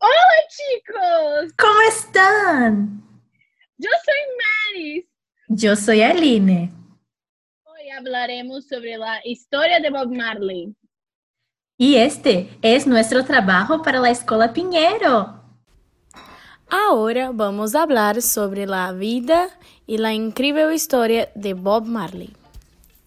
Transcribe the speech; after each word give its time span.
Hola 0.00 0.38
chicos, 0.48 1.52
¿Cómo 1.58 1.80
están? 1.88 3.02
yo 3.76 3.90
soy 4.04 4.74
Maris. 4.74 5.04
Yo 5.48 5.76
soy 5.76 6.02
Aline. 6.02 6.70
Hoy 7.64 7.90
hablaremos 7.90 8.66
sobre 8.68 8.96
la 8.96 9.20
historia 9.24 9.80
de 9.80 9.90
Bob 9.90 10.14
Marley. 10.14 10.74
Y 11.76 11.96
este 11.96 12.48
es 12.62 12.86
nuestro 12.86 13.24
trabajo 13.24 13.82
para 13.82 14.00
la 14.00 14.10
Escuela 14.10 14.52
Piñero. 14.52 15.42
Ahora 16.70 17.30
vamos 17.32 17.74
a 17.74 17.82
hablar 17.82 18.20
sobre 18.22 18.66
la 18.66 18.92
vida 18.92 19.48
y 19.86 19.98
la 19.98 20.12
increíble 20.12 20.74
historia 20.74 21.30
de 21.34 21.54
Bob 21.54 21.86
Marley. 21.86 22.34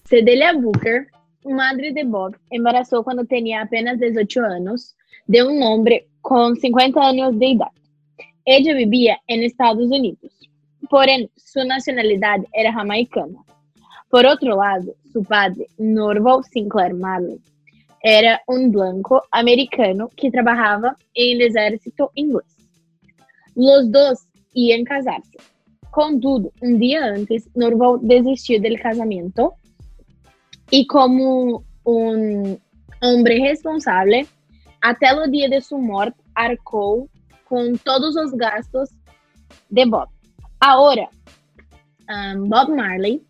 Cedelia 0.05 0.51
Booker, 0.53 1.07
madre 1.45 1.91
de 1.91 2.03
Bob, 2.03 2.35
embarazó 2.49 3.03
cuando 3.03 3.25
tenía 3.25 3.61
apenas 3.61 3.99
18 3.99 4.41
años 4.45 4.95
de 5.27 5.43
un 5.43 5.61
hombre 5.63 6.07
con 6.21 6.55
50 6.55 6.99
años 6.99 7.37
de 7.37 7.51
edad. 7.51 7.71
Ella 8.45 8.73
vivía 8.73 9.19
en 9.27 9.43
Estados 9.43 9.89
Unidos, 9.91 10.31
porém 10.89 11.29
su 11.35 11.63
nacionalidad 11.63 12.39
era 12.53 12.73
jamaicana. 12.73 13.43
Por 14.09 14.25
otro 14.25 14.57
lado, 14.57 14.93
su 15.11 15.23
padre, 15.23 15.67
Norval 15.77 16.43
Sinclair 16.51 16.93
Marley, 16.93 17.39
era 18.03 18.41
un 18.47 18.71
blanco 18.71 19.23
americano 19.31 20.09
que 20.15 20.31
trabajaba 20.31 20.97
en 21.13 21.41
el 21.41 21.47
ejército 21.47 22.11
inglés. 22.15 22.57
Los 23.55 23.91
dos 23.91 24.27
iban 24.53 24.81
a 24.81 24.89
casarse. 24.89 25.37
Contudo, 25.91 26.51
un 26.61 26.79
día 26.79 27.05
antes, 27.05 27.49
Norval 27.55 27.99
desistió 28.01 28.59
del 28.59 28.79
casamiento 28.81 29.55
y 30.71 30.87
como 30.87 31.63
un 31.83 32.59
hombre 33.01 33.39
responsable, 33.39 34.25
até 34.81 35.13
o 35.13 35.29
dia 35.29 35.49
de 35.49 35.61
sua 35.61 35.77
morte, 35.77 36.17
arcou 36.33 37.09
com 37.45 37.75
todos 37.75 38.15
os 38.15 38.31
gastos 38.31 38.89
de 39.69 39.85
Bob. 39.85 40.09
Agora, 40.59 41.09
um, 42.09 42.47
Bob 42.47 42.71
Marley 42.73 43.21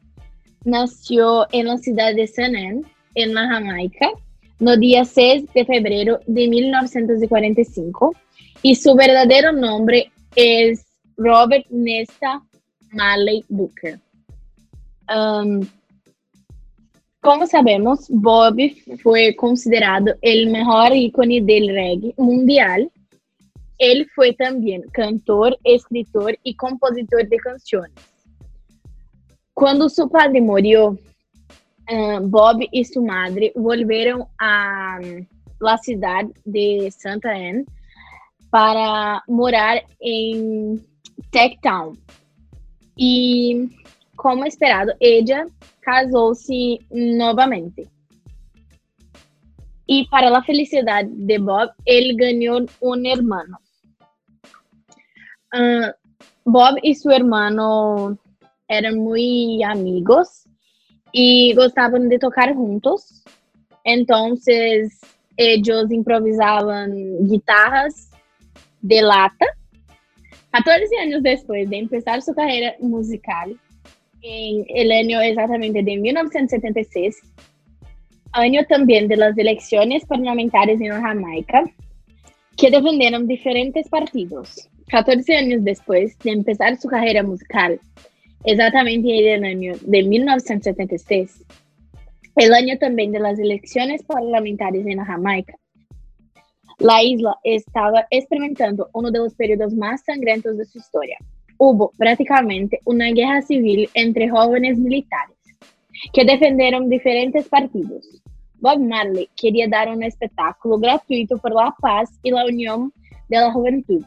nasceu 0.63 1.45
la 1.51 1.77
cidade 1.77 2.17
de 2.17 2.27
San 2.27 2.53
Ann, 2.55 2.83
em 3.15 3.33
la 3.33 3.47
Jamaica, 3.47 4.11
no 4.59 4.79
dia 4.79 5.03
6 5.03 5.45
de 5.53 5.65
fevereiro 5.65 6.19
de 6.27 6.47
1945, 6.47 8.15
e 8.63 8.75
seu 8.75 8.95
verdadeiro 8.95 9.51
nome 9.51 10.11
é 10.37 10.73
Robert 11.17 11.65
Nesta 11.71 12.39
Marley 12.93 13.43
Booker. 13.49 13.99
Um, 15.09 15.61
como 17.21 17.45
sabemos, 17.45 18.07
Bob 18.09 18.75
foi 19.01 19.33
considerado 19.33 20.09
o 20.09 20.51
melhor 20.51 20.91
ícone 20.91 21.39
do 21.39 21.73
reggae 21.73 22.13
mundial. 22.17 22.79
Ele 23.79 24.05
foi 24.15 24.33
também 24.33 24.81
cantor, 24.93 25.55
escritor 25.63 26.35
e 26.43 26.53
compositor 26.53 27.23
de 27.25 27.37
canções. 27.37 27.91
Quando 29.53 29.89
seu 29.89 30.09
padre 30.09 30.41
morreu, 30.41 30.97
uh, 31.89 32.27
Bob 32.27 32.67
e 32.73 32.83
sua 32.83 33.03
madre 33.03 33.51
voltaram 33.55 34.27
a 34.39 34.99
la 35.59 35.77
cidade 35.77 36.31
de 36.45 36.89
Santa 36.89 37.29
Ana 37.29 37.63
para 38.49 39.23
morar 39.27 39.81
em 40.01 40.75
Tech 41.31 41.57
Town. 41.61 41.93
E, 42.97 43.69
como 44.21 44.45
esperado, 44.45 44.91
ella 45.01 45.47
casou-se 45.81 46.79
novamente. 46.91 47.89
E 49.89 50.07
para 50.09 50.37
a 50.37 50.43
felicidade 50.43 51.09
de 51.09 51.39
Bob, 51.39 51.71
ele 51.87 52.13
ganhou 52.13 52.63
um 52.83 52.95
irmão. 53.03 53.43
Uh, 55.55 55.91
Bob 56.45 56.79
e 56.83 56.93
seu 56.93 57.11
irmão 57.11 58.15
eram 58.69 58.95
muito 58.95 59.65
amigos 59.65 60.47
e 61.11 61.55
gostavam 61.55 62.07
de 62.07 62.19
tocar 62.19 62.53
juntos. 62.53 63.23
Então, 63.83 64.35
eles 64.45 64.99
improvisavam 65.91 67.25
guitarras 67.27 68.11
de 68.83 69.01
lata. 69.01 69.47
14 70.51 70.95
anos 70.97 71.23
depois 71.23 71.67
de 71.67 71.87
começar 71.87 72.21
sua 72.21 72.35
carreira 72.35 72.75
musical, 72.79 73.49
em 74.21 74.65
el 74.67 74.91
año 74.91 75.21
exactamente 75.21 75.83
de 75.83 75.97
1976, 75.97 77.17
año 78.33 78.63
también 78.65 79.07
de 79.07 79.17
las 79.17 79.37
elecciones 79.37 80.05
parlamentarias 80.05 80.79
en 80.79 80.91
Jamaica, 80.91 81.63
que 82.57 82.69
defendieron 82.69 83.27
diferentes 83.27 83.89
partidos. 83.89 84.69
14 84.89 85.35
años 85.35 85.63
después 85.63 86.17
de 86.19 86.31
empezar 86.31 86.77
su 86.77 86.89
carrera 86.89 87.23
musical, 87.23 87.79
exactamente 88.43 89.33
en 89.33 89.45
el 89.45 89.51
año 89.51 89.73
de 89.81 90.03
1976, 90.03 91.45
el 92.35 92.53
año 92.53 92.77
también 92.77 93.11
de 93.11 93.19
las 93.19 93.39
elecciones 93.39 94.03
parlamentarias 94.03 94.85
en 94.85 95.03
Jamaica, 95.03 95.55
la 96.79 97.03
isla 97.03 97.37
estaba 97.43 98.07
experimentando 98.09 98.89
uno 98.93 99.11
de 99.11 99.19
los 99.19 99.35
periodos 99.35 99.73
más 99.73 100.03
sangrientos 100.03 100.57
de 100.57 100.65
su 100.65 100.79
historia 100.79 101.17
hubo 101.63 101.91
prácticamente 101.95 102.79
una 102.85 103.11
guerra 103.11 103.43
civil 103.43 103.87
entre 103.93 104.27
jóvenes 104.27 104.79
militares 104.79 105.37
que 106.11 106.25
defenderam 106.25 106.89
diferentes 106.89 107.47
partidos. 107.47 108.03
Bob 108.55 108.79
Marley 108.79 109.29
queria 109.35 109.69
dar 109.69 109.87
um 109.87 110.01
espetáculo 110.01 110.79
gratuito 110.79 111.37
por 111.37 111.51
la 111.51 111.71
paz 111.79 112.09
e 112.23 112.31
la 112.31 112.45
união 112.45 112.91
de 113.29 113.39
la 113.39 113.51
juventud. 113.51 114.03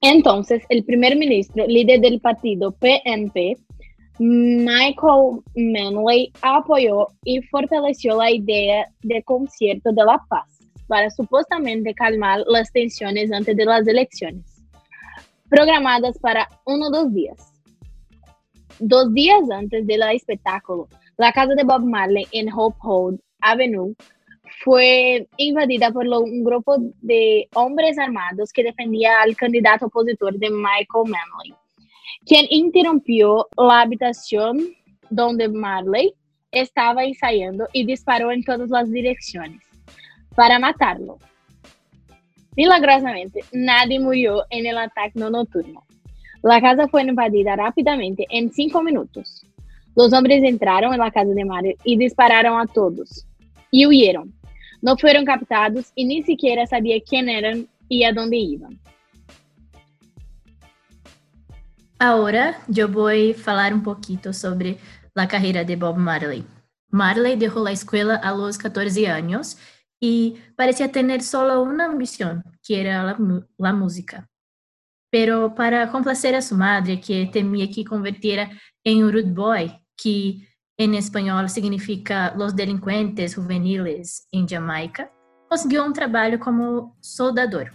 Entonces, 0.00 0.62
el 0.68 0.84
primer 0.84 1.16
ministro, 1.16 1.66
líder 1.66 2.00
del 2.00 2.20
partido 2.20 2.70
PNP, 2.70 3.56
Michael 4.20 5.42
Manley, 5.56 6.32
apoyó 6.42 7.08
y 7.24 7.42
fortaleció 7.42 8.18
la 8.18 8.30
idea 8.30 8.86
de 9.02 9.20
concierto 9.24 9.90
de 9.90 10.04
la 10.04 10.20
paz 10.28 10.46
para 10.86 11.10
supuestamente 11.10 11.92
calmar 11.92 12.44
las 12.46 12.70
tensiones 12.70 13.32
antes 13.32 13.56
de 13.56 13.64
las 13.64 13.84
elecciones 13.88 14.55
programadas 15.48 16.18
para 16.18 16.46
um 16.66 16.78
dos 16.90 17.12
dias. 17.12 17.52
Dos 18.80 19.12
dias 19.14 19.48
antes 19.50 19.86
do 19.86 20.04
espetáculo, 20.12 20.88
a 21.18 21.32
casa 21.32 21.54
de 21.54 21.64
Bob 21.64 21.84
Marley 21.84 22.26
em 22.32 22.52
Hope 22.52 22.78
Road 22.82 23.18
Avenue 23.40 23.96
foi 24.62 25.26
invadida 25.38 25.92
por 25.92 26.06
um 26.06 26.42
grupo 26.42 26.76
de 27.02 27.48
homens 27.54 27.98
armados 27.98 28.52
que 28.52 28.62
defendia 28.62 29.22
al 29.22 29.34
candidato 29.34 29.86
opositor 29.86 30.32
de 30.32 30.50
Michael 30.50 31.04
Manley, 31.04 31.54
quem 32.26 32.46
interrompeu 32.50 33.44
a 33.58 33.80
habitação 33.80 34.54
onde 35.18 35.48
Marley 35.48 36.12
estava 36.52 37.04
ensaiando 37.04 37.66
e 37.74 37.84
disparou 37.84 38.32
em 38.32 38.42
todas 38.42 38.72
as 38.72 38.88
direções 38.90 39.60
para 40.34 40.58
matá-lo. 40.58 41.18
Milagrosamente, 42.56 43.44
nadie 43.52 44.00
murió 44.00 44.44
en 44.48 44.66
el 44.66 44.78
ataque 44.78 45.12
no 45.14 45.28
nocturno. 45.28 45.84
La 46.42 46.60
casa 46.60 46.88
fue 46.88 47.02
invadida 47.02 47.54
rápidamente 47.54 48.24
en 48.30 48.50
cinco 48.50 48.82
minutos. 48.82 49.44
Los 49.94 50.12
hombres 50.12 50.42
entraron 50.42 50.92
en 50.92 51.00
la 51.00 51.10
casa 51.10 51.30
de 51.30 51.44
Mario 51.44 51.74
y 51.84 51.96
dispararon 51.96 52.58
a 52.58 52.66
todos. 52.66 53.26
Y 53.70 53.86
huyeron. 53.86 54.32
No 54.80 54.96
fueron 54.96 55.24
captados 55.24 55.90
y 55.94 56.04
ni 56.04 56.22
siquiera 56.22 56.66
sabía 56.66 56.96
quién 57.06 57.28
eran 57.28 57.66
y 57.88 58.04
a 58.04 58.12
dónde 58.12 58.36
iban. 58.36 58.78
Ahora 61.98 62.58
yo 62.68 62.88
voy 62.88 63.32
a 63.32 63.34
falar 63.34 63.72
un 63.72 63.82
poquito 63.82 64.32
sobre 64.32 64.76
la 65.14 65.26
carrera 65.28 65.64
de 65.64 65.76
Bob 65.76 65.96
Marley. 65.96 66.44
Marley 66.90 67.36
dejó 67.36 67.64
la 67.64 67.72
escuela 67.72 68.16
a 68.16 68.32
los 68.32 68.58
14 68.58 69.08
años 69.08 69.56
y 70.00 70.36
parecía 70.56 70.92
tener 70.92 71.22
solo 71.22 71.62
una 71.62 71.86
ambición, 71.86 72.44
que 72.62 72.80
era 72.80 73.02
la, 73.02 73.18
la, 73.56 73.72
música. 73.72 74.28
Pero 75.10 75.54
para 75.54 75.90
complacer 75.90 76.34
a 76.34 76.42
su 76.42 76.56
madre, 76.56 77.00
que 77.00 77.26
temía 77.26 77.70
que 77.70 77.84
convirtiera 77.84 78.50
en 78.84 79.04
un 79.04 79.12
rude 79.12 79.32
boy, 79.32 79.72
que 79.96 80.46
en 80.76 80.94
español 80.94 81.48
significa 81.48 82.34
los 82.36 82.54
delincuentes 82.54 83.34
juveniles 83.34 84.28
en 84.30 84.46
Jamaica, 84.46 85.10
consiguió 85.48 85.84
un 85.84 85.92
trabajo 85.92 86.38
como 86.38 86.96
soldador. 87.00 87.72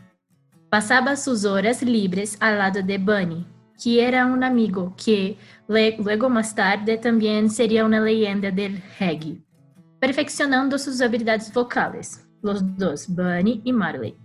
Pasaba 0.70 1.16
sus 1.16 1.44
horas 1.44 1.82
libres 1.82 2.38
al 2.40 2.60
lado 2.60 2.82
de 2.82 2.98
Bunny, 2.98 3.46
que 3.82 4.06
era 4.06 4.26
un 4.26 4.44
amigo 4.44 4.96
que 4.96 5.38
luego 5.68 6.30
más 6.30 6.54
tarde 6.54 6.98
también 6.98 7.50
sería 7.50 7.84
una 7.84 8.00
leyenda 8.00 8.52
del 8.52 8.82
reggae 9.00 9.42
perfeccionando 10.02 10.80
sus 10.80 11.00
habilidades 11.00 11.54
vocales, 11.54 12.28
los 12.42 12.76
dos, 12.76 13.08
Bunny 13.08 13.62
y 13.64 13.72
Marley. 13.72 14.18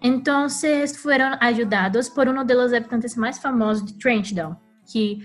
Entonces 0.00 0.98
fueron 0.98 1.34
ayudados 1.40 2.08
por 2.08 2.28
uno 2.28 2.42
de 2.44 2.54
los 2.54 2.72
habitantes 2.72 3.14
más 3.16 3.38
famosos 3.38 3.84
de 3.84 3.98
Trenchdown, 3.98 4.58
que 4.90 5.18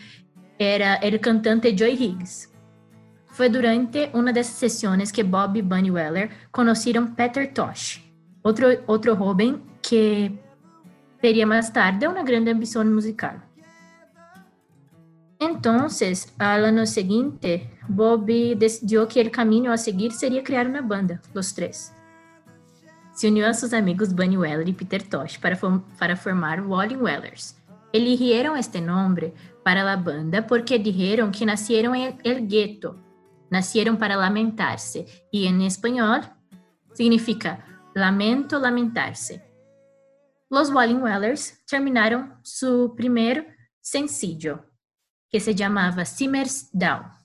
era 0.59 0.95
el 0.95 1.19
cantante 1.21 1.73
Joy 1.73 1.93
Higgs. 1.93 2.51
Fue 3.27 3.49
durante 3.49 4.11
una 4.13 4.33
de 4.33 4.41
esas 4.41 4.55
sesiones 4.55 5.11
que 5.11 5.23
Bob 5.23 5.55
y 5.55 5.61
Bunny 5.61 5.89
Weller 5.89 6.29
conocieron 6.51 7.15
Peter 7.15 7.53
Tosh, 7.53 7.99
otro, 8.41 8.67
otro 8.87 9.15
joven 9.15 9.63
que 9.81 10.37
teria 11.21 11.47
mais 11.47 11.69
tarde 11.69 12.05
uma 12.07 12.23
grande 12.23 12.51
ambição 12.51 12.83
musical. 12.83 13.35
Então, 15.39 15.87
ao 16.39 16.65
ano 16.65 16.85
seguinte, 16.85 17.70
Bob 17.89 18.55
decidiu 18.55 19.07
que 19.07 19.21
o 19.21 19.31
caminho 19.31 19.71
a 19.71 19.77
seguir 19.77 20.11
seria 20.11 20.43
criar 20.43 20.67
uma 20.67 20.81
banda, 20.81 21.21
os 21.33 21.51
três. 21.51 21.93
Se 23.13 23.27
uniu 23.27 23.45
a 23.45 23.53
seus 23.53 23.73
amigos 23.73 24.13
Bunny 24.13 24.37
Weller 24.37 24.67
e 24.67 24.73
Peter 24.73 25.01
Tosh 25.07 25.37
para, 25.37 25.57
para 25.99 26.15
formar 26.15 26.61
Wallin 26.65 26.97
Wellers. 26.97 27.55
Eligieron 27.93 28.55
este 28.55 28.79
nome 28.79 29.33
para 29.63 29.91
a 29.91 29.97
banda 29.97 30.41
porque 30.41 30.79
dijeron 30.79 31.31
que 31.31 31.45
nasceram 31.45 31.93
em 31.93 32.17
el 32.23 32.47
gueto, 32.47 32.97
nasceram 33.49 33.97
para 33.97 34.15
lamentar-se, 34.15 35.05
e 35.31 35.45
em 35.45 35.65
espanhol 35.65 36.21
significa 36.93 37.59
lamento, 37.93 38.57
lamentar-se. 38.57 39.41
Los 40.49 40.69
Wallin 40.69 41.01
Wellers 41.01 41.63
terminaram 41.65 42.37
su 42.43 42.93
primeiro 42.95 43.45
sencillo, 43.81 44.65
que 45.29 45.39
se 45.39 45.53
chamava 45.53 46.05
Simmers 46.05 46.69
Down. 46.73 47.20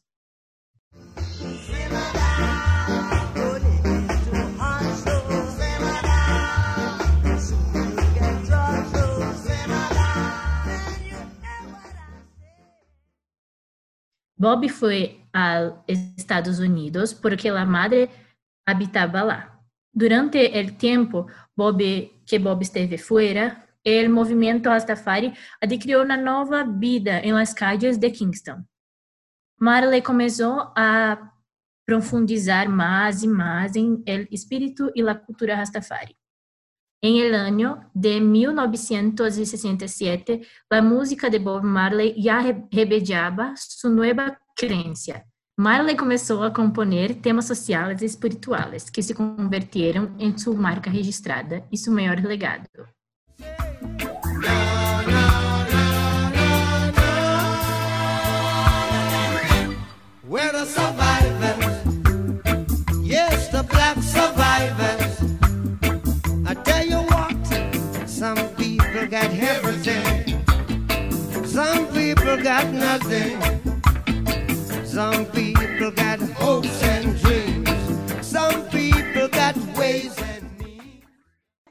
Bob 14.38 14.68
foi 14.68 15.24
aos 15.32 15.74
Estados 16.16 16.58
Unidos 16.58 17.14
porque 17.14 17.48
a 17.48 17.64
madre 17.64 18.10
habitava 18.66 19.22
lá. 19.22 19.60
Durante 19.94 20.38
o 20.38 20.76
tempo 20.76 21.26
Bob, 21.56 22.12
que 22.26 22.38
Bob 22.38 22.62
esteve 22.62 22.98
fora, 22.98 23.64
o 23.86 24.10
movimento 24.10 24.68
Rastafari 24.68 25.32
adquiriu 25.62 26.02
uma 26.02 26.16
nova 26.16 26.64
vida 26.64 27.20
em 27.20 27.32
las 27.32 27.54
calles 27.54 27.96
de 27.96 28.10
Kingston. 28.10 28.62
Marley 29.58 30.02
começou 30.02 30.72
a 30.76 31.32
profundizar 31.86 32.68
mais 32.68 33.22
e 33.22 33.28
mais 33.28 33.74
em 33.76 34.02
el 34.06 34.26
espírito 34.30 34.90
e 34.94 35.08
a 35.08 35.14
cultura 35.14 35.56
Rastafari. 35.56 36.14
Em 37.02 37.20
el 37.20 37.34
año 37.34 37.80
de 37.94 38.20
1967, 38.20 40.40
a 40.70 40.80
música 40.80 41.28
de 41.28 41.38
Bob 41.38 41.62
Marley 41.64 42.14
já 42.16 42.40
rebeldeava 42.72 43.52
sua 43.56 43.90
nova 43.90 44.34
crença. 44.56 45.22
Marley 45.58 45.96
começou 45.96 46.42
a 46.42 46.50
componer 46.50 47.16
temas 47.16 47.46
sociais 47.46 48.02
e 48.02 48.06
espirituais 48.06 48.88
que 48.88 49.02
se 49.02 49.14
converteram 49.14 50.14
em 50.18 50.36
sua 50.36 50.54
marca 50.54 50.90
registrada 50.90 51.64
e 51.70 51.76
seu 51.76 51.92
maior 51.92 52.18
legado. 52.22 52.66
We're 60.28 60.52
the. 60.52 60.85
Got 72.46 72.72
nothing. 72.72 73.34
Some 74.84 75.26
people 75.34 75.90
got 75.90 76.20
hopes 76.38 76.80
and 76.84 77.18
dreams. 77.18 77.74
Some 78.22 78.62
people 78.70 79.26
got 79.28 79.56
ways 79.76 80.14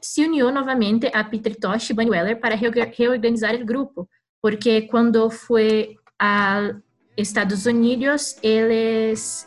se 0.02 0.22
uniu 0.24 0.50
novamente 0.50 1.10
a 1.12 1.24
Peter 1.24 1.54
Tosh 1.54 1.90
e 1.90 1.94
Bunny 1.94 2.10
Weller 2.10 2.40
para 2.40 2.54
reorganizar 2.54 3.54
o 3.54 3.66
grupo, 3.66 4.08
porque 4.40 4.82
quando 4.82 5.28
foi 5.28 5.96
a 6.18 6.74
Estados 7.16 7.66
Unidos, 7.66 8.36
eles 8.42 9.46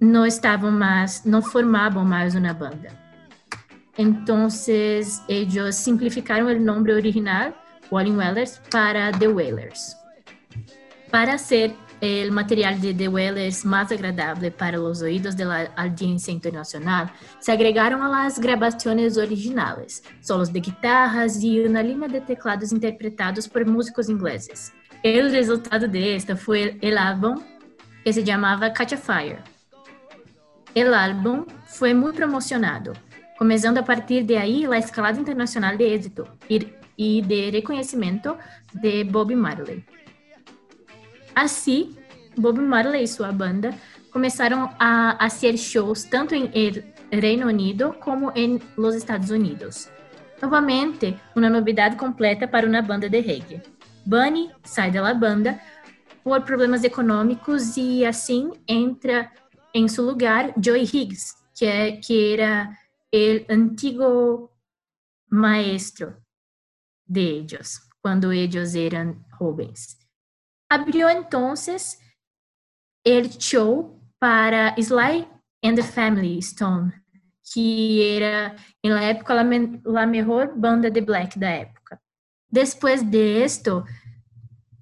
não 0.00 0.24
estavam 0.24 0.70
mais, 0.70 1.24
não 1.24 1.42
formavam 1.42 2.04
mais 2.06 2.34
uma 2.34 2.54
banda. 2.54 2.88
Então, 3.98 4.48
eles 5.28 5.74
simplificaram 5.74 6.46
o 6.46 6.58
nome 6.58 6.92
original, 6.92 7.52
Wallin 7.90 8.16
Wellers, 8.16 8.58
para 8.70 9.12
The 9.12 9.28
Wailers. 9.28 10.05
Para 11.10 11.38
ser 11.38 11.74
o 12.28 12.32
material 12.32 12.74
de 12.74 12.92
The 12.92 13.08
Wailers 13.08 13.64
mais 13.64 13.90
agradável 13.90 14.50
para 14.52 14.80
os 14.80 15.00
ouvidos 15.00 15.34
da 15.34 15.68
audiência 15.76 16.30
internacional, 16.30 17.08
se 17.40 17.50
agregaram 17.50 18.02
a 18.02 18.08
las 18.08 18.38
gravações 18.38 19.16
originais, 19.16 20.02
solos 20.20 20.48
de 20.48 20.60
guitarras 20.60 21.42
e 21.42 21.60
uma 21.62 21.80
linha 21.80 22.08
de 22.08 22.20
teclados 22.20 22.72
interpretados 22.72 23.46
por 23.46 23.64
músicos 23.64 24.08
ingleses. 24.08 24.72
O 25.04 25.30
resultado 25.30 25.88
desta 25.88 26.36
foi 26.36 26.78
o 26.82 26.98
álbum 26.98 27.36
que 28.04 28.12
se 28.12 28.24
chamava 28.24 28.70
Catch 28.70 28.92
a 28.92 28.96
Fire. 28.96 29.38
O 30.76 30.94
álbum 30.94 31.46
foi 31.66 31.94
muito 31.94 32.16
promocionado, 32.16 32.92
começando 33.38 33.78
a 33.78 33.82
partir 33.82 34.22
de 34.22 34.36
aí 34.36 34.66
a 34.66 34.78
escalada 34.78 35.18
internacional 35.18 35.76
de 35.76 35.84
êxito 35.84 36.26
e 36.48 37.22
de 37.22 37.50
reconhecimento 37.50 38.36
de 38.74 39.04
Bob 39.04 39.34
Marley. 39.34 39.82
Assim, 41.36 41.94
Bob 42.38 42.58
Marley 42.58 43.04
e 43.04 43.08
sua 43.08 43.30
banda 43.30 43.74
começaram 44.10 44.74
a 44.78 45.18
fazer 45.28 45.58
shows 45.58 46.04
tanto 46.04 46.34
em 46.34 46.50
Reino 47.12 47.46
Unido 47.46 47.92
como 48.00 48.32
em 48.34 48.58
los 48.74 48.94
Estados 48.94 49.28
Unidos. 49.28 49.90
Novamente, 50.40 51.14
uma 51.34 51.50
novidade 51.50 51.96
completa 51.96 52.48
para 52.48 52.66
uma 52.66 52.80
banda 52.80 53.10
de 53.10 53.20
reggae. 53.20 53.60
Bunny 54.06 54.50
sai 54.64 54.90
da 54.90 55.12
banda 55.12 55.60
por 56.24 56.40
problemas 56.40 56.82
econômicos 56.84 57.76
e 57.76 58.06
assim 58.06 58.50
entra 58.66 59.30
em 59.74 59.86
seu 59.88 60.04
lugar 60.04 60.54
Joey 60.56 60.84
Higgs, 60.84 61.34
que, 61.54 61.66
é, 61.66 61.92
que 61.98 62.32
era 62.32 62.70
o 63.12 63.52
antigo 63.52 64.50
maestro 65.30 66.16
de 67.06 67.20
ellos, 67.20 67.78
quando 68.00 68.32
eles 68.32 68.74
eram 68.74 69.22
jovens. 69.38 70.05
Abriu 70.68 71.08
então 71.08 71.52
o 71.52 71.56
show 73.40 74.00
para 74.18 74.74
Sly 74.78 75.28
and 75.64 75.76
the 75.76 75.82
Family 75.82 76.42
Stone, 76.42 76.92
que 77.52 78.16
era, 78.16 78.56
na 78.84 79.02
época, 79.02 79.40
a 79.40 80.06
melhor 80.06 80.56
banda 80.56 80.90
de 80.90 81.00
black 81.00 81.38
da 81.38 81.48
época. 81.48 82.00
Después 82.50 83.02
de 83.02 83.42
esto, 83.42 83.84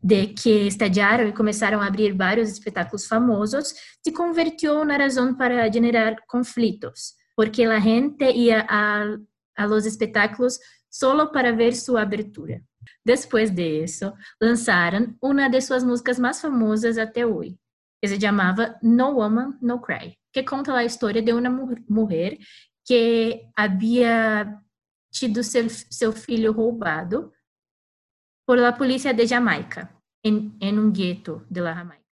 de 0.02 0.28
que 0.28 0.66
estadiaram 0.66 1.26
e 1.26 1.32
começaram 1.32 1.80
a 1.80 1.86
abrir 1.86 2.14
vários 2.14 2.50
espetáculos 2.50 3.06
famosos, 3.06 3.74
se 4.02 4.12
convirtió 4.12 4.84
na 4.84 4.96
razão 4.96 5.34
para 5.34 5.70
generar 5.70 6.16
conflitos, 6.26 7.14
porque 7.36 7.64
a 7.64 7.78
gente 7.78 8.24
ia 8.24 8.66
a, 8.68 9.16
a 9.56 9.66
los 9.66 9.84
espectáculos 9.86 10.58
solo 10.90 11.32
para 11.32 11.52
ver 11.52 11.74
sua 11.74 12.02
abertura. 12.02 12.62
Depois 13.04 13.50
disso, 13.50 14.12
lançaram 14.40 15.16
uma 15.22 15.48
de 15.48 15.60
suas 15.60 15.84
músicas 15.84 16.18
mais 16.18 16.40
famosas 16.40 16.98
até 16.98 17.26
hoje, 17.26 17.56
que 18.02 18.08
se 18.08 18.20
chamava 18.20 18.78
No 18.82 19.18
Woman, 19.18 19.58
No 19.60 19.80
Cry, 19.80 20.16
que 20.32 20.42
conta 20.42 20.74
a 20.74 20.84
história 20.84 21.22
de 21.22 21.32
uma 21.32 21.50
mulher 21.88 22.38
que 22.86 23.46
havia 23.56 24.60
tido 25.12 25.42
seu, 25.42 25.68
seu 25.70 26.12
filho 26.12 26.52
roubado 26.52 27.32
por 28.46 28.58
la 28.58 28.72
policía 28.72 29.14
de 29.14 29.26
Jamaica 29.26 29.90
en, 30.22 30.56
en 30.60 30.78
un 30.78 30.92
gueto 30.92 31.44
de 31.48 31.60
la 31.60 31.74
Jamaica. 31.74 32.04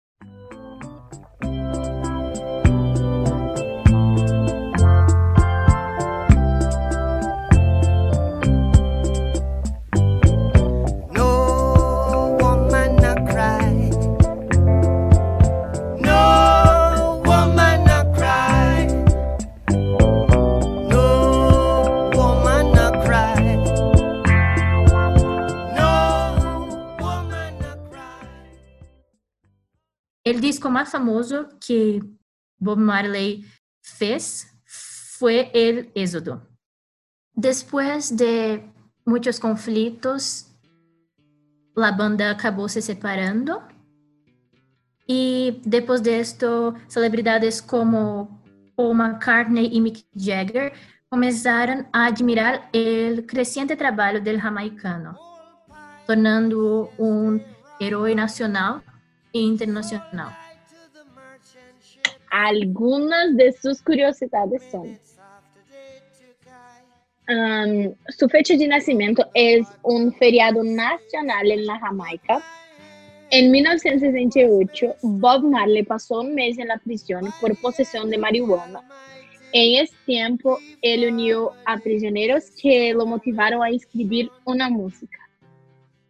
Disco 30.62 30.70
mais 30.70 30.91
famoso 30.91 31.48
que 31.60 32.00
Bob 32.60 32.80
Marley 32.80 33.44
fez 33.82 34.46
foi 35.18 35.50
El 35.53 35.91
Éxodo. 35.96 36.39
Depois 37.36 38.12
de 38.12 38.62
muitos 39.03 39.39
conflitos, 39.39 40.46
a 41.75 41.91
banda 41.91 42.30
acabou 42.30 42.70
se 42.70 42.80
separando 42.80 43.60
e 45.10 45.60
depois 45.65 46.00
disso, 46.00 46.75
celebridades 46.88 47.60
como 47.60 48.39
Paul 48.75 48.94
McCartney 48.94 49.68
e 49.74 49.82
Mick 49.82 50.06
Jagger 50.15 50.74
começaram 51.10 51.88
a 51.91 52.06
admirar 52.06 52.70
o 52.72 53.24
crescente 53.24 53.75
trabalho 53.75 54.22
do 54.22 54.38
jamaicano, 54.38 55.15
tornando-o 56.06 56.91
um 57.00 57.44
herói 57.80 58.13
nacional 58.13 58.84
e 59.34 59.39
internacional. 59.39 60.50
Algunas 62.32 63.36
de 63.36 63.52
sus 63.52 63.82
curiosidades 63.82 64.64
son. 64.72 64.98
Su 68.10 68.28
fecha 68.30 68.56
de 68.56 68.68
nacimiento 68.68 69.30
es 69.34 69.68
un 69.84 70.14
feriado 70.14 70.64
nacional 70.64 71.52
en 71.52 71.66
la 71.66 71.78
Jamaica. 71.80 72.42
En 73.32 73.52
1968, 73.52 74.96
Bob 75.02 75.44
Marley 75.44 75.84
pasó 75.84 76.22
un 76.22 76.34
mes 76.34 76.58
en 76.58 76.70
la 76.70 76.78
prisión 76.78 77.28
por 77.40 77.56
posesión 77.58 78.10
de 78.10 78.18
marihuana. 78.18 78.82
En 79.54 79.84
ese 79.84 79.94
tiempo, 80.06 80.58
él 80.82 81.12
unió 81.12 81.52
a 81.66 81.78
prisioneros 81.78 82.52
que 82.62 82.94
lo 82.94 83.06
motivaron 83.06 83.62
a 83.62 83.70
escribir 83.70 84.30
una 84.46 84.70
música. 84.70 85.18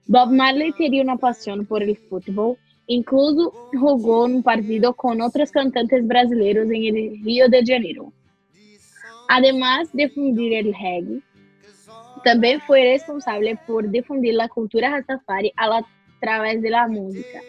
Bob 0.06 0.32
Marley 0.32 0.72
tenía 0.74 1.01
una 1.01 1.18
pasión 1.18 1.66
por 1.66 1.82
el 1.82 1.98
fútbol 1.98 2.58
Incluso 2.91 3.53
jogou 3.74 4.27
no 4.27 4.43
partido 4.43 4.93
com 4.93 5.17
outros 5.21 5.50
cantantes 5.50 6.05
brasileiros 6.05 6.69
em 6.69 7.15
Rio 7.24 7.50
de 7.50 7.65
Janeiro. 7.65 8.12
Además 9.29 9.89
de 9.93 10.07
difundir 10.07 10.51
el 10.51 10.74
reggae, 10.74 11.24
também 12.21 12.60
foi 12.60 12.81
responsável 12.81 13.57
por 13.65 13.88
difundir 13.88 14.38
a 14.41 14.50
cultura 14.50 14.89
Rastafari 14.89 15.53
a 15.55 15.81
través 16.19 16.62
de 16.62 16.69
la 16.69 16.86
música. 16.89 17.39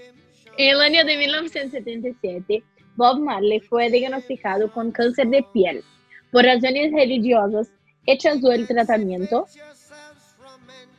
En 0.57 0.71
el 0.75 0.81
año 0.81 1.05
de 1.05 1.17
1977, 1.17 2.63
Bob 2.97 3.19
Marley 3.19 3.59
foi 3.63 3.91
diagnosticado 3.91 4.71
com 4.71 4.93
câncer 4.93 5.27
de 5.27 5.43
piel. 5.53 5.83
Por 6.31 6.45
razões 6.45 6.93
religiosas, 6.93 7.73
rechazó 8.07 8.53
el 8.53 8.69
tratamiento. 8.69 9.47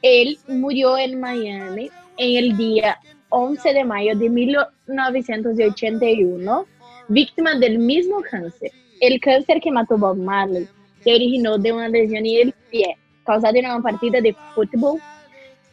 Él 0.01 0.37
murió 0.49 0.97
en 0.97 1.17
Miami 1.17 1.89
en 2.17 2.37
el 2.43 2.57
día 2.57 2.99
11 3.35 3.73
de 3.73 3.83
mayo 3.83 4.15
de 4.15 4.29
1981, 4.29 6.67
víctima 7.07 7.55
del 7.55 7.79
mismo 7.79 8.21
cáncer. 8.21 8.69
El 9.01 9.19
cáncer 9.19 9.59
que 9.59 9.71
mató 9.71 9.97
Bob 9.97 10.17
Marley 10.17 10.67
se 11.03 11.15
originó 11.15 11.57
de 11.57 11.73
una 11.73 11.89
lesión 11.89 12.27
en 12.27 12.49
el 12.49 12.53
pie 12.69 12.95
causada 13.25 13.57
en 13.57 13.65
una 13.65 13.81
partida 13.81 14.21
de 14.21 14.35
fútbol 14.53 15.01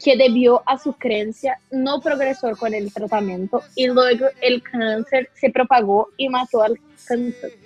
que 0.03 0.17
debió 0.17 0.63
a 0.65 0.79
su 0.79 0.95
creencia 0.95 1.61
no 1.71 2.01
progresó 2.01 2.57
con 2.57 2.73
el 2.73 2.91
tratamiento 2.91 3.61
y 3.77 3.89
luego 3.89 4.29
el 4.41 4.63
cáncer 4.63 5.29
se 5.35 5.51
propagó 5.51 6.09
y 6.17 6.31
mató 6.31 6.63
al 6.63 6.81
cantante. 7.07 7.59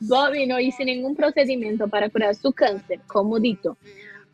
Bobby 0.00 0.46
no 0.46 0.60
hizo 0.60 0.84
ningún 0.84 1.16
procedimiento 1.16 1.88
para 1.88 2.10
curar 2.10 2.34
su 2.34 2.52
cáncer, 2.52 3.00
como 3.06 3.40
dito, 3.40 3.78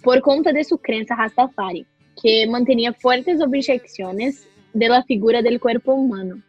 por 0.03 0.21
conta 0.23 0.53
de 0.53 0.65
su 0.65 0.79
creencia 0.79 1.15
Rastafari, 1.15 1.87
que 2.21 2.49
mantenía 2.49 2.93
fuertes 2.93 3.41
objeciones 3.41 4.49
de 4.79 4.89
la 4.89 5.03
figura 5.03 5.43
del 5.43 5.59
cuerpo 5.59 5.93
humano, 5.93 6.41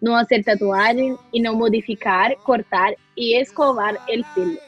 no 0.00 0.16
hacer 0.16 0.42
tatuajes 0.42 1.16
y 1.32 1.40
no 1.40 1.54
modificar, 1.54 2.36
cortar 2.42 2.96
y 3.14 3.34
escovar 3.34 3.98
el 4.08 4.24
pelo. 4.34 4.58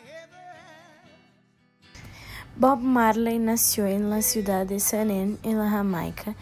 Bob 2.58 2.80
Marley 2.80 3.38
nació 3.38 3.86
en 3.86 4.10
la 4.10 4.20
ciudad 4.22 4.66
de 4.66 4.80
San 4.80 5.10
en 5.10 5.38
la 5.58 5.70
Jamaica, 5.70 6.34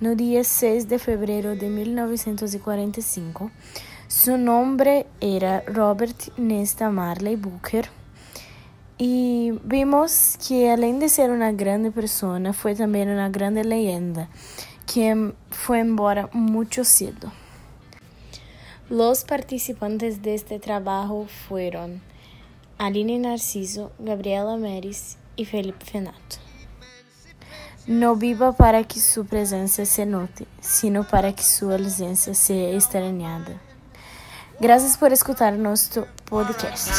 no 0.00 0.14
día 0.14 0.42
6 0.42 0.88
de 0.88 0.98
febrero 0.98 1.54
de 1.54 1.68
1945. 1.68 3.50
Su 4.08 4.36
nombre 4.36 5.06
era 5.20 5.62
Robert 5.66 6.36
Nesta 6.38 6.90
Marley 6.90 7.36
Booker. 7.36 7.86
Y 8.98 9.52
vimos 9.64 10.38
que 10.46 10.70
além 10.70 10.98
de 10.98 11.08
ser 11.08 11.30
una 11.30 11.50
grande 11.52 11.90
persona, 11.90 12.52
fue 12.52 12.74
también 12.74 13.08
una 13.08 13.30
grande 13.30 13.64
leyenda 13.64 14.28
que 14.92 15.32
fue 15.50 15.80
embora 15.80 16.28
mucho 16.32 16.84
cedo. 16.84 17.32
Los 18.90 19.24
participantes 19.24 20.22
de 20.22 20.34
este 20.34 20.58
trabajo 20.58 21.26
fueron 21.48 22.02
Aline 22.78 23.18
Narciso, 23.18 23.92
Gabriela 23.98 24.56
Meris 24.56 25.16
y 25.36 25.46
Felipe 25.46 25.84
Fenato. 25.84 26.36
No 27.86 28.16
viva 28.16 28.52
para 28.52 28.84
que 28.84 29.00
su 29.00 29.24
presencia 29.24 29.86
se 29.86 30.04
note, 30.04 30.46
sino 30.60 31.08
para 31.08 31.32
que 31.32 31.42
su 31.42 31.72
ausencia 31.72 32.34
sea 32.34 32.70
extrañada. 32.72 33.60
Gracias 34.60 34.96
por 34.98 35.12
escuchar 35.12 35.54
nuestro 35.54 36.06
podcast. 36.26 36.90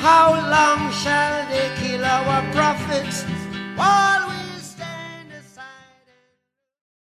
How 0.00 0.30
long 0.30 0.92
shall 0.92 1.46
they 1.48 1.70
kill 1.80 2.04
our 2.04 2.42
prophets? 2.52 3.24
While 3.74 4.27